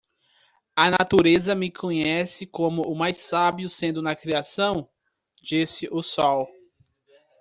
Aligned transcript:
"A 0.75 0.89
natureza 0.89 1.53
me 1.53 1.69
conhece 1.69 2.47
como 2.47 2.81
o 2.81 2.95
mais 2.95 3.17
sábio 3.17 3.69
sendo 3.69 4.01
na 4.01 4.15
criação?", 4.15 4.89
disse 5.43 5.87
o 5.91 6.01
sol. 6.01 6.49